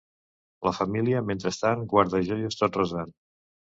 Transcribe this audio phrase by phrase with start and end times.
[0.67, 3.15] La família mentrestant guarda joies tot resant.